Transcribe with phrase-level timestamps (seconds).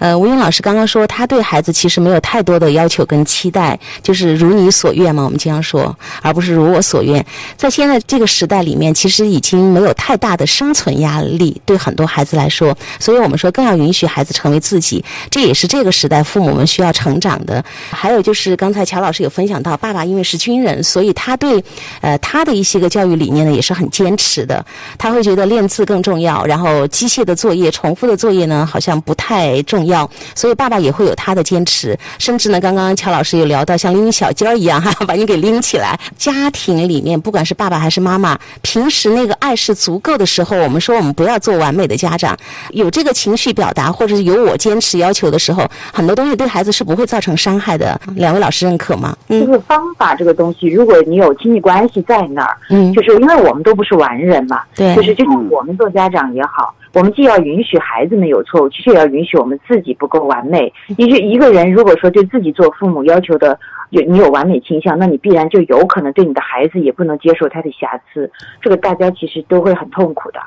[0.00, 7.24] 呃，吴英老师刚刚说，他对孩子其实没有太多的要求跟期待，就是如你所愿嘛，我们经常说，而不是如我所愿。
[7.54, 17.62] 在现在这个时代里面，其实已经没有太大的生存压力，对很多孩子来说，所以我们说更要允许孩子成为自己，这也是这个时代父母们需要成长的。
[17.90, 21.62] 还有就是刚才乔老师有分享到，爸爸因为是军人，所以他对
[22.00, 24.64] 呃他的一些个教育理念呢也是很坚持的，
[24.96, 29.89] 他会觉得练字更重要，然后机械的作业、重复的作业呢好像不太重要。
[29.90, 35.98] 要，所以爸爸也会有他的坚持，甚至呢，刚刚乔老师有聊到像拎小鸡儿一样哈，把你给拎起来。
[36.16, 42.36] 家庭里面，不管是爸爸还是妈妈，平时那个爱是足够的时候，我们说我们不要做完美的家长，
[42.70, 48.00] 有这个情绪表达，或者是有我坚持要求的时候，很多东西对孩子是不会造成伤害的。
[48.14, 49.16] 两位老师认可吗？
[49.28, 56.74] 嗯，就是方法这个东西，如果你有亲密关系在那儿，嗯，就是因为我们都不是完人嘛，对，就是就像我们做家长也好。
[56.92, 60.72] 我们既要允许孩子们有错误，其实也要允许我们自己不够完美。
[60.98, 63.58] 一个一个人如果说对自己做父母要求的
[63.90, 68.30] 有你有完美倾向，那你必然就有可能对你的孩子也不能接受他的瑕疵。
[68.60, 70.40] 这个大家其实都会很痛苦的。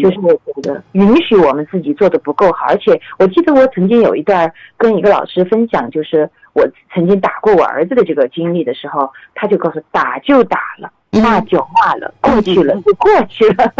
[0.00, 10.90] 就是我觉得允许我们自己做的不够好，而且我记得我曾经有一段跟一个老师分享，就是我曾经打过我儿子的这个经历的时候，他就告诉打就打了。
[11.12, 13.72] 骂就骂了，过去了就过去了，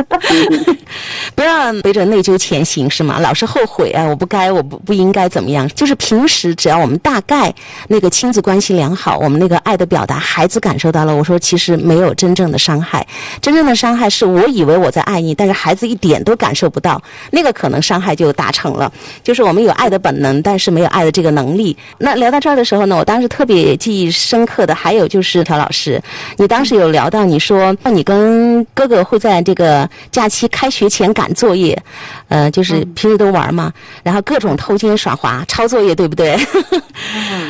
[1.36, 3.20] 不要背着内疚前行是吗？
[3.20, 5.68] 老是后悔啊，我不该，我不不应该怎么样？
[5.68, 7.54] 就是平时只要我们大概
[7.86, 11.14] 那个亲子关系良好，我们那个爱的表达，孩子感受到了。
[11.14, 13.06] 我说其实没有真正的伤害，
[13.40, 17.00] 真正的伤害是我以为我在爱你，但是孩子一点都感受不到，
[17.30, 18.92] 那个可能伤害就达成了。
[19.22, 21.76] 就是我们有爱的本能，但是没有爱的这个能力。
[21.96, 26.02] 那聊到这儿的时候呢，我当时特别记忆深刻的还有就是朴老师，
[26.36, 27.19] 你当时有聊到。
[27.24, 31.80] 你说，那你跟哥哥会在这个假期开学前赶作业，
[32.28, 36.38] 呃，就是平时都玩嘛，然后各种偷奸耍滑抄作业，对不对？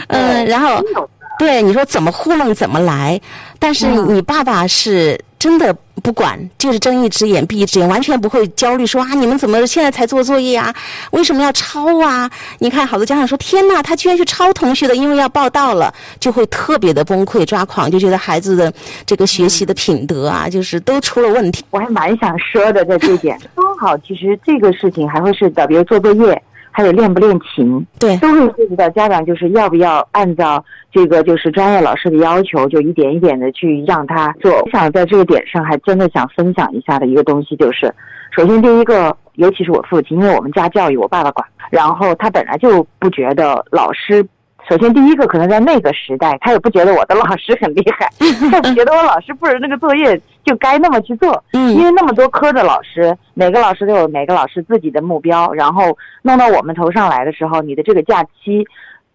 [0.09, 0.85] 嗯， 然后
[1.39, 3.21] 对你说怎么糊弄怎么来，
[3.59, 5.77] 但是你爸爸是真的。
[6.03, 8.87] 不管，就是睁一只眼闭一只眼，完全不会焦虑。
[8.87, 10.75] 说啊，你们怎么现在才做作业啊？
[11.11, 12.31] 为什么要抄啊？
[12.59, 18.73] 你看，好多家长说，天哪，他居然去抄同学的，因为要报到了，就会特别的崩溃抓狂，就觉得孩子的
[19.05, 21.63] 这个学习的品德啊，就是都出了问题。
[21.69, 26.43] 我还蛮想说的，在这点，刚好其实这个事情还会涉及到，比如做作业。
[26.71, 34.51] 还有练不练琴，对，都会涉及到家长就是要不要按照这个就是专业老师的要求，就一点一点的去让他做。
[34.63, 37.93] 我想在这个点上还真的想分享一下的一个东西就是，
[38.31, 44.27] 首先第一个，尤其是我父亲，因为我们家教育我爸爸管，然后他本来就不觉得老师。
[44.71, 48.09] 首先，第一个可能在那个时代，他也不觉得我的老师很厉害，
[48.53, 51.43] 他觉得我老师布置那个作业就该那么去做。
[51.55, 58.65] 嗯，因为那么多科的老师，每个老师都有每个老师自己的目标，然后弄到我们头上来的时候，你的这个假期。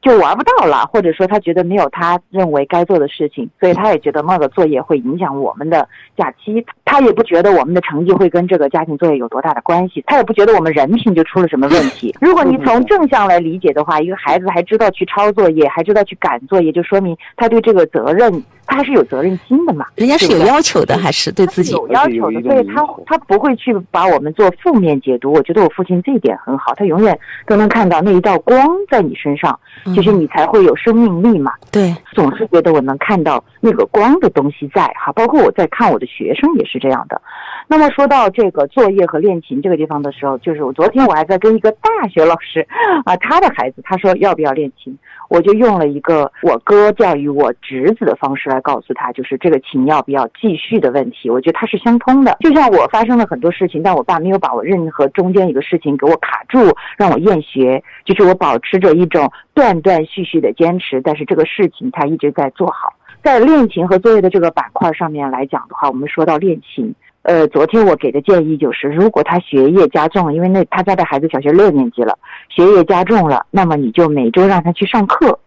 [0.01, 6.63] 就玩不到了，或者说他觉得没有他认为该做的事情，所以他也觉得那个作业会影响我们的假期。
[6.85, 12.15] 他也不觉得我们的成绩会跟这个家庭作业有多大的关系，他也不觉得我们人品就出了什么问题。
[12.21, 19.85] 如果你从正向来理解的话，一个孩子还知道去抄作业，还知道去赶作业，就说明他对这个责任，他还是有责任心的嘛。
[19.95, 25.33] 人家是有要求的，还是对自己有要求的，所以他他不会去把我们做负面解读。
[25.33, 29.59] 我觉得我父亲这一点很好，他永远都能看到那一道光在你身上。
[29.95, 31.51] 就是你才会有生命力嘛？
[31.71, 35.11] 对，总是觉得我能看到那个光的东西在哈。
[35.11, 37.19] 包括我在看我的学生也是这样的。
[37.67, 42.67] 那么说到这个作业和练琴这个地方的时候，就是我昨天我还在跟一个大学老师
[43.05, 44.95] 啊，他的孩子他说要不要练琴。
[45.27, 51.31] 我就用了一个我哥教育我侄子的方式来告诉他，就是这个琴要不要继续的问题。
[51.31, 52.37] 我觉得它是相通的。
[52.41, 56.59] 就像我发生了很多事情，但我爸没有把我任何中间一个事情给我卡住，
[56.95, 57.83] 让我厌学。
[58.05, 62.93] 就是我保持着一种断断续续的坚持，但是这个事情他一直在做好。
[63.25, 66.93] 在练琴和作业的这个板块上面来讲的话，我们说到练琴。
[67.23, 72.15] 呃，昨天我给的建议就是，如果他学业加重了，因为那他家的孩子小学六年级了，
[72.49, 75.39] 学业加重了，那么你就每周让他去上课，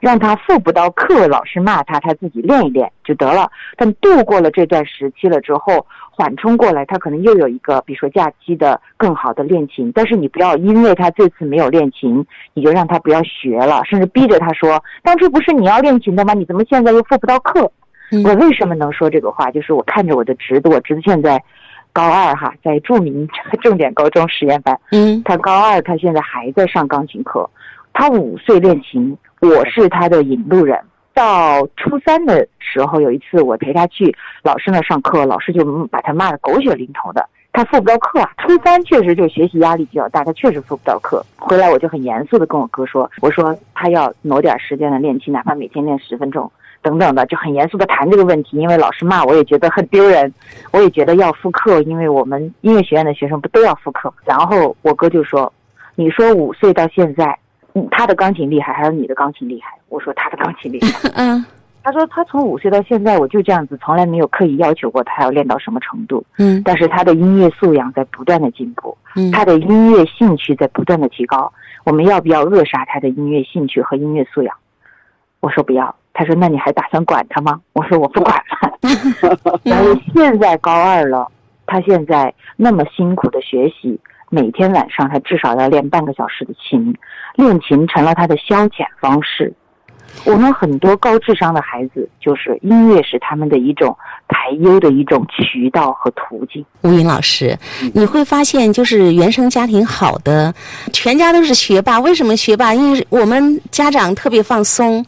[0.00, 3.50] 让他复不到课，老师骂他，他自己练一练就得了。
[3.76, 9.90] 但度过了这段时期了之后，缓冲过来，他可能又有一个，比如说假期的更好的练琴。
[9.92, 12.24] 但是你不要因为他这次没有练琴，
[12.54, 16.34] 你就让他不要学了，甚至逼着他说，当初不是你要练琴的吗？
[16.34, 17.70] 你怎么现在又复不到课？
[18.24, 19.50] 我为什么能说这个话？
[19.50, 21.42] 就是我看着我的侄子，我侄子现在
[21.92, 23.28] 高二哈，在著名
[23.60, 24.78] 重点高中实验班。
[24.92, 27.48] 嗯，他高二，他现在还在上钢琴课。
[27.98, 30.78] 他五岁练琴，我是他的引路人。
[31.12, 34.14] 到初三的时候，有一次我陪他去
[34.44, 37.28] 老师那上课，老师就把他骂得狗血淋头的。
[37.52, 38.30] 他复不到课啊。
[38.38, 41.26] 初三确实就学习压力比较大，他确实复不到课。
[41.38, 46.48] 回来我就很严肃的跟我哥说，我说他要挪点时间来练琴，哪怕每天练十分钟。
[46.80, 50.32] 等等的，就很严肃的谈这个问题，因为老师骂我也觉得很丢人，
[50.70, 54.14] 我也觉得要复课，因为我们音乐学院的学生不都要复课？
[54.24, 55.52] 然后我哥就说
[55.96, 57.36] ：“你说五岁到现在，
[57.90, 61.08] 他的钢琴厉害还是你的钢琴厉害？”我说：“他的钢琴厉害。
[61.14, 61.44] ”嗯，
[61.82, 66.24] 他说：“他从五岁到现在，我就这样子，从来没有刻意要求过他要练到什么程度。
[66.38, 71.52] 嗯，但是他的音乐素养在不断的进步，嗯，他的音乐兴趣在不断的提高。
[71.84, 74.54] 我们要不要扼杀他的音乐兴趣和音乐素养？”
[75.40, 78.80] 我说：“不要。”他说：“那你还打算管他吗？”我说：“我不管了。
[79.62, 81.30] ”然后现在高二了，
[81.64, 83.98] 他现在那么辛苦的学习，
[84.30, 86.94] 每天晚上他至少要练半个小时的琴，
[87.34, 89.52] 练琴成了他的消遣方式。
[90.24, 93.96] 我们很多高智商的孩子，就是音乐是他们的一种
[94.28, 96.64] 排忧的一种渠道和途径。
[96.82, 97.58] 吴云老师，
[97.92, 100.54] 你会发现，就是原生家庭好的，
[100.92, 101.98] 全家都是学霸。
[101.98, 102.72] 为什么学霸？
[102.74, 105.04] 因为我们家长特别放松。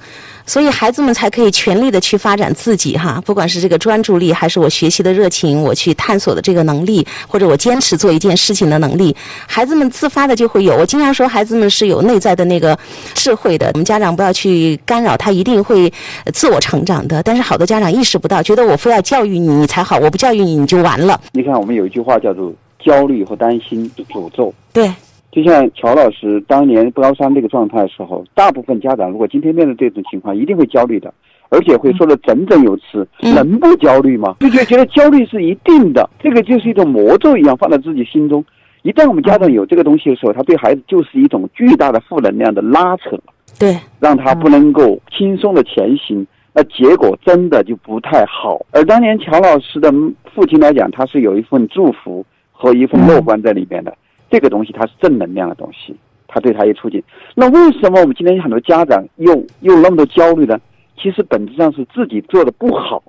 [0.46, 9.14] 所以孩子们才可以全力的去发展自己哈，不管是这个专注力，还是我学习的热情，我去探索的这个能力，或者我坚持做一件事情的能力，
[9.46, 10.74] 孩子们自发的就会有。
[10.74, 12.76] 我经常说，孩子们是有内在的那个
[13.14, 15.92] 智慧的，我们家长不要去干扰他，一定会
[16.32, 17.22] 自我成长的。
[17.22, 21.20] 但是好多家长意识不到，觉得我非要教育你，你才好，我不教育你，你就完了。
[21.32, 24.54] 你看，我们有一句话叫做“焦虑和担心诅咒”。
[24.72, 24.88] 对。
[25.32, 31.12] 就像乔老师当年高三这个状态的时候，大部分家长如果今天面对这种情况，一定会焦虑的，
[31.48, 33.04] 而且会说的振振有词。
[33.20, 34.36] 能不焦虑吗？
[34.38, 38.44] 就觉觉得焦虑是一定的，这个就是一种魔咒一样放在自己心中。
[38.82, 43.18] 一旦我们家长有这个东西的时候，他对孩子就是一种巨大的负能量的拉扯，
[43.58, 46.24] 对，让他不能够轻松的前行，
[46.60, 48.60] 那结果真的就不太好。
[48.70, 49.90] 而当年乔老师的
[50.34, 52.22] 父亲来讲，他是有一份祝福
[52.52, 53.96] 和一份乐观在里面的。
[54.28, 55.96] 这个东西它是正能量的东西，
[56.28, 57.02] 他对他有促进。
[57.34, 60.60] 那为什么我们今天很多家长又又那么多焦虑呢？
[61.00, 63.02] 其实本质上是自己做的不好，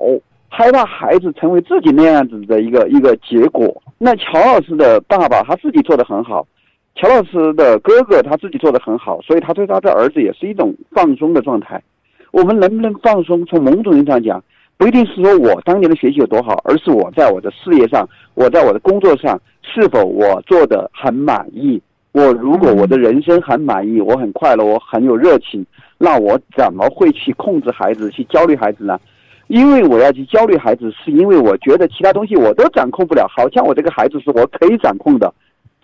[0.48, 3.84] 害怕孩子成为自己那样子的一个一个结果。
[3.98, 6.48] 那乔老师的爸爸他自己做的很好，
[6.96, 11.84] 乔老师的哥哥他自己做的很好，所以他对他的儿子也是一种放松的状态。
[12.32, 13.46] 我们能不能放松？
[13.46, 14.44] 从某种意义上讲，
[14.78, 19.40] 不一定是说我当年的学习有多好，而是我在我的事业上，我在我的工作上。
[19.64, 21.80] 是否我做的很满意？
[22.14, 25.64] 我如果我的人生很满意，我很快乐，我很有热情，
[26.00, 29.00] 那我怎么会去控制孩子，去焦虑孩子呢？
[29.48, 35.32] 因为我要去焦虑孩子，是因为我觉得其他东西我都掌控不了，好像我这个孩子是我可以掌控的。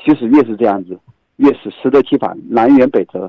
[0.03, 0.97] 其实越是这样子，
[1.37, 3.19] 越是适得其反，南辕北辙。